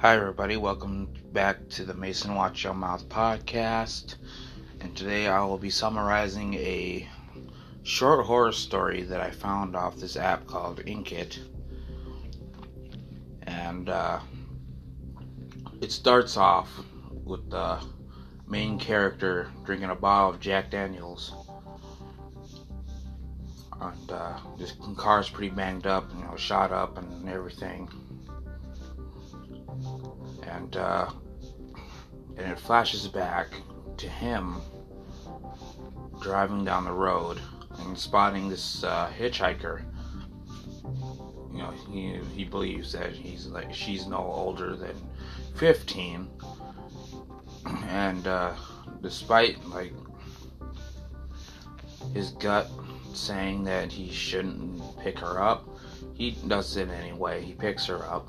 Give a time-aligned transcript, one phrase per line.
[0.00, 0.56] Hi, everybody.
[0.56, 4.14] Welcome back to the Mason Watch Your Mouth podcast.
[4.80, 7.08] And today I will be summarizing a
[7.82, 11.40] short horror story that I found off this app called Inkitt.
[13.42, 14.20] And uh,
[15.80, 16.70] it starts off
[17.24, 17.84] with the
[18.46, 21.34] main character drinking a bottle of Jack Daniels.
[23.80, 27.90] And uh, this car's pretty banged up, you know, shot up and everything
[30.50, 31.10] and uh,
[32.36, 33.48] and it flashes back
[33.96, 34.56] to him
[36.20, 37.40] driving down the road
[37.80, 39.84] and spotting this uh, hitchhiker.
[41.52, 44.96] You know, he he believes that he's like she's no older than
[45.56, 46.28] 15,
[47.88, 48.54] and uh,
[49.02, 49.92] despite like
[52.14, 52.68] his gut
[53.12, 55.68] saying that he shouldn't pick her up,
[56.14, 57.42] he does it anyway.
[57.42, 58.28] He picks her up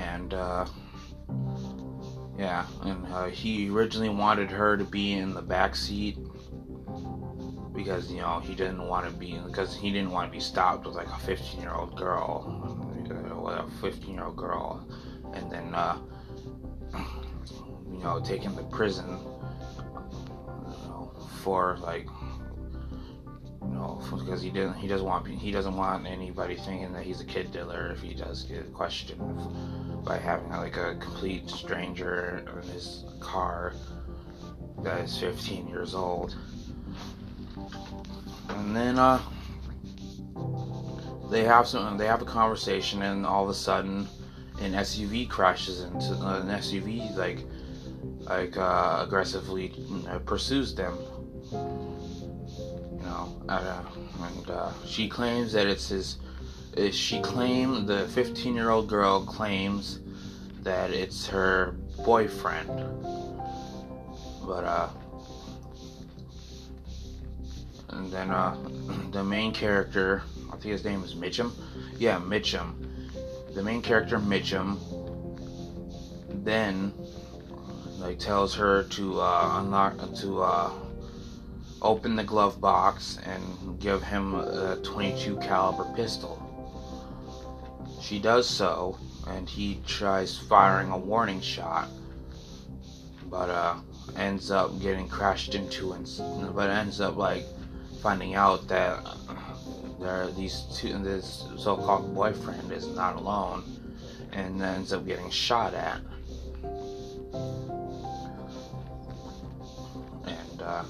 [0.00, 0.66] and uh,
[2.38, 6.16] yeah, and uh, he originally wanted her to be in the back seat
[7.74, 10.86] because you know he didn't want to be because he didn't want to be stopped
[10.86, 12.88] with like a 15 year old girl,
[13.46, 14.86] a 15 year old girl,
[15.34, 15.98] and then uh,
[17.92, 21.12] you know taken to prison you know,
[21.42, 22.06] for like
[23.62, 27.20] you know, because he didn't, he doesn't want, he doesn't want anybody thinking that he's
[27.20, 29.20] a kid dealer if he does get questioned
[30.04, 33.74] by having like a complete stranger in his car
[34.82, 36.34] that is 15 years old.
[38.48, 39.20] And then uh,
[41.30, 44.08] they have some, they have a conversation, and all of a sudden,
[44.60, 47.44] an SUV crashes into uh, an SUV like
[48.20, 49.72] like uh, aggressively
[50.24, 50.96] pursues them
[51.52, 53.82] You know, uh,
[54.20, 56.18] and uh, she claims that it's his.
[56.92, 60.00] She claimed the 15 year old girl claims
[60.62, 61.74] that it's her
[62.04, 62.68] boyfriend,
[64.46, 64.88] but uh,
[67.90, 68.56] and then uh,
[69.10, 71.52] the main character, I think his name is Mitchum.
[71.98, 72.74] Yeah, Mitchum.
[73.54, 74.78] The main character Mitchum
[76.44, 76.92] then
[77.98, 80.70] like tells her to uh, unlock to uh,
[81.82, 86.39] open the glove box and give him a 22 caliber pistol.
[88.00, 91.88] She does so, and he tries firing a warning shot,
[93.26, 93.76] but uh,
[94.16, 96.08] ends up getting crashed into, and
[96.54, 97.44] but ends up like
[98.02, 99.04] finding out that
[100.00, 103.62] there are these two, this so-called boyfriend is not alone,
[104.32, 106.00] and ends up getting shot at.
[110.26, 110.84] And uh,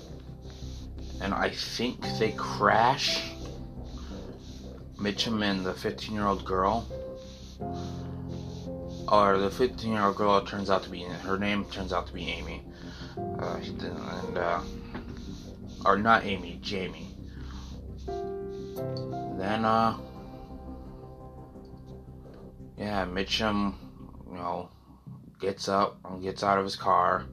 [1.21, 3.33] and I think they crash
[5.01, 6.87] Mitchum and the 15 year old girl.
[9.11, 12.13] Or the 15 year old girl turns out to be, her name turns out to
[12.13, 12.63] be Amy.
[13.17, 14.61] Uh, and, uh,
[15.85, 17.09] or not Amy, Jamie.
[18.07, 19.97] Then, uh,
[22.77, 23.75] yeah, Mitchum,
[24.29, 24.71] you know,
[25.41, 27.25] gets up and gets out of his car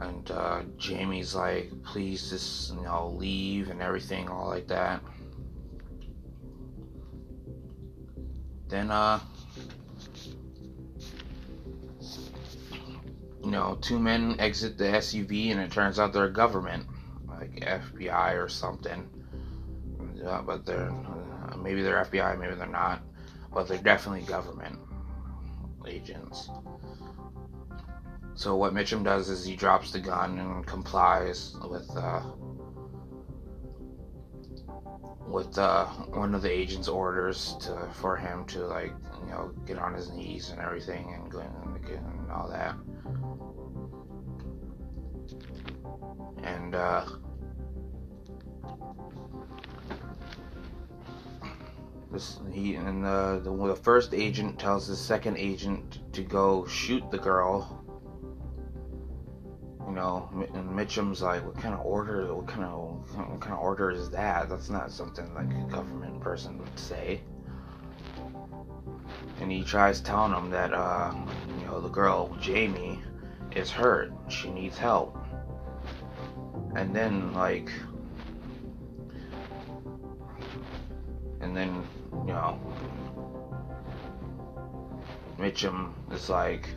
[0.00, 5.00] and uh, Jamie's like, please just you know leave and everything, all like that.
[8.68, 9.20] Then uh,
[13.44, 16.86] you know, two men exit the SUV, and it turns out they're government,
[17.28, 19.08] like FBI or something.
[20.46, 23.02] But they're uh, maybe they're FBI, maybe they're not,
[23.52, 24.78] but they're definitely government
[25.86, 26.48] agents.
[28.34, 32.22] So what Mitchum does is he drops the gun and complies with uh,
[35.28, 38.92] with uh, one of the agent's orders to for him to like
[39.22, 42.74] you know get on his knees and everything and go and, all that.
[46.42, 47.06] And uh,
[52.10, 57.08] this he and the, the the first agent tells the second agent to go shoot
[57.10, 57.83] the girl
[59.86, 62.34] you know, and Mitchum's like, what kind of order?
[62.34, 64.48] What kind of what kind of order is that?
[64.48, 67.22] That's not something like a government person would say.
[69.40, 71.12] And he tries telling him that, uh,
[71.58, 73.00] you know, the girl Jamie
[73.52, 74.12] is hurt.
[74.28, 75.18] She needs help.
[76.76, 77.70] And then like,
[81.40, 81.86] and then
[82.26, 82.58] you know,
[85.38, 86.68] Mitchum is like,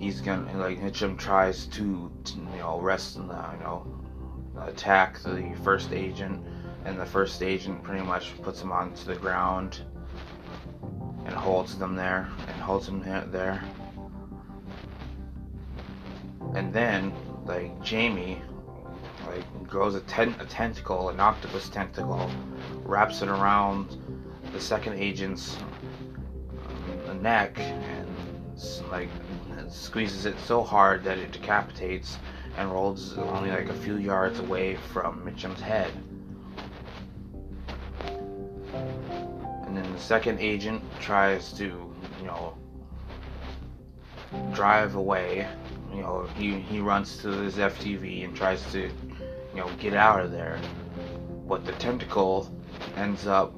[0.00, 3.86] he's gonna like Mitchum tries to, you know rest the you know
[4.66, 6.42] attack the first agent
[6.84, 9.82] and the first agent pretty much puts him onto the ground
[11.26, 13.62] and holds them there and holds him there.
[16.54, 17.12] And then,
[17.44, 18.42] like Jamie,
[19.26, 22.34] like grows a, ten- a tentacle, an octopus tentacle,
[22.84, 23.98] wraps it around
[24.52, 28.16] the second agent's um, neck, and
[28.90, 29.10] like
[29.68, 32.18] squeezes it so hard that it decapitates
[32.56, 35.92] and rolls only like a few yards away from Mitchum's head.
[39.66, 41.64] And then the second agent tries to,
[42.18, 42.56] you know,
[44.52, 45.48] drive away.
[45.92, 50.20] You know, he, he runs to his FTV and tries to, you know, get out
[50.20, 50.60] of there.
[51.48, 52.48] But the tentacle
[52.96, 53.52] ends up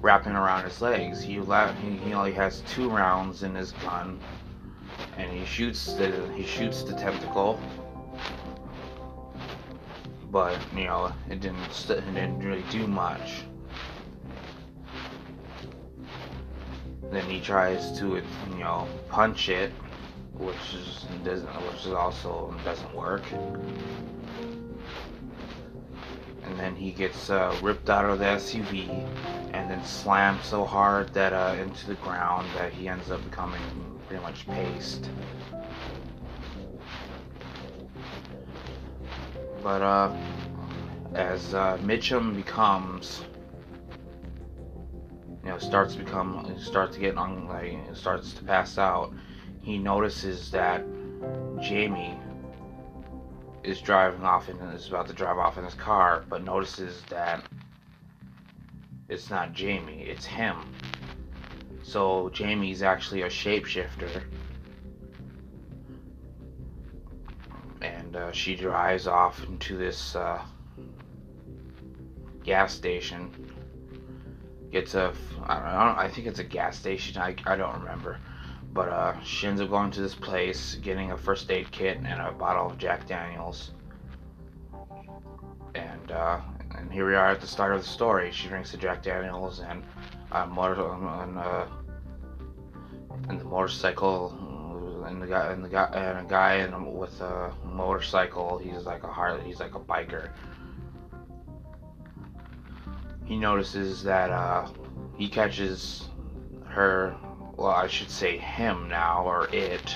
[0.00, 1.22] wrapping around his legs.
[1.22, 4.20] He, he, he only has two rounds in his gun,
[5.16, 7.60] and he shoots the he shoots the tentacle.
[10.30, 13.44] But you know, it didn't it didn't really do much.
[17.10, 19.72] Then he tries to, you know, punch it,
[20.32, 23.24] which is doesn't, which is also doesn't work.
[26.44, 28.88] And then he gets uh, ripped out of the SUV,
[29.52, 33.89] and then slammed so hard that uh, into the ground that he ends up becoming
[34.10, 35.08] pretty much paste.
[39.62, 40.12] But uh,
[41.14, 43.22] as uh, Mitchum becomes
[45.44, 49.12] you know starts to become starts to get on like starts to pass out
[49.62, 50.84] he notices that
[51.62, 52.14] jamie
[53.64, 57.42] is driving off and is about to drive off in his car but notices that
[59.08, 60.56] it's not jamie it's him
[61.82, 64.22] so jamie's actually a shapeshifter.
[67.82, 70.42] And uh, she drives off into this uh,
[72.42, 73.30] gas station.
[74.70, 75.12] Gets a
[75.44, 78.18] I don't know I think it's a gas station I, I don't remember.
[78.72, 82.20] But uh, she ends up going to this place getting a first aid kit and
[82.20, 83.72] a bottle of Jack Daniels.
[85.74, 86.40] And uh,
[86.76, 88.30] and here we are at the start of the story.
[88.30, 89.82] She drinks the Jack Daniels and
[90.32, 91.66] uh, motor and, uh,
[93.28, 97.52] and the motorcycle and the guy and the guy and a guy in, with a
[97.64, 100.30] motorcycle he's like a Harley he's like a biker
[103.30, 104.66] he notices that uh,
[105.16, 106.08] he catches
[106.66, 107.14] her,
[107.56, 109.94] well, I should say him now, or it.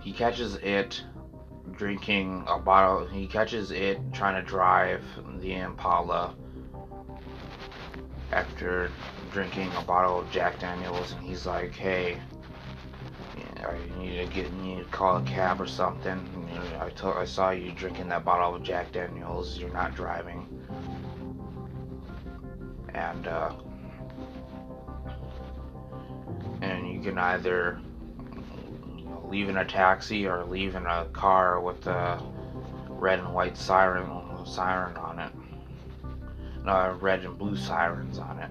[0.00, 1.02] He catches it
[1.72, 5.02] drinking a bottle, he catches it trying to drive
[5.40, 6.36] the Impala
[8.32, 8.90] after
[9.32, 12.18] drinking a bottle of Jack Daniels, and he's like, hey,
[13.58, 16.18] I need to get, you need to call a cab or something.
[16.48, 19.94] You know, I, told, I saw you drinking that bottle of Jack Daniels, you're not
[19.94, 20.46] driving
[22.94, 23.52] and uh,
[26.60, 27.80] and you can either
[29.24, 32.22] leave in a taxi or leave in a car with a
[32.88, 34.06] red and white siren
[34.46, 35.32] siren on it.
[36.66, 38.50] Uh, red and blue sirens on it.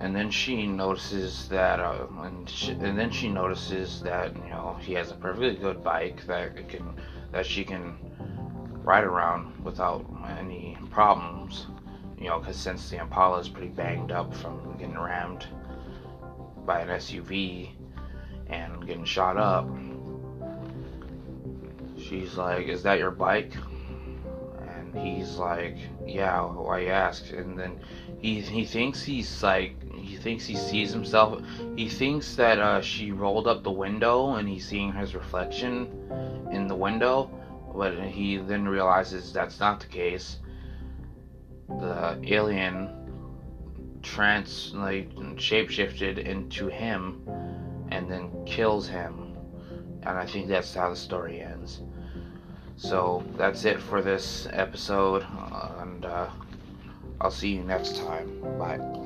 [0.00, 4.76] And then she notices that, uh, and, she, and then she notices that you know
[4.80, 6.94] he has a perfectly good bike that can
[7.32, 7.96] that she can
[8.84, 10.04] ride around without
[10.38, 11.66] any problems
[12.22, 15.44] you know, because since the Impala is pretty banged up from getting rammed
[16.64, 17.70] by an SUV
[18.46, 19.68] and getting shot up,
[21.98, 23.52] she's like, "Is that your bike?"
[24.94, 27.30] He's like, "Yeah." Why you ask?
[27.32, 27.80] And then
[28.20, 31.42] he he thinks he's like he thinks he sees himself.
[31.76, 35.88] He thinks that uh, she rolled up the window and he's seeing his reflection
[36.52, 37.30] in the window,
[37.74, 40.38] but he then realizes that's not the case
[41.80, 42.90] the alien
[44.02, 47.22] trans like shapeshifted into him
[47.90, 49.36] and then kills him
[50.02, 51.80] and i think that's how the story ends
[52.82, 55.24] so that's it for this episode
[55.78, 56.28] and uh,
[57.20, 58.28] i'll see you next time.
[58.58, 59.01] Bye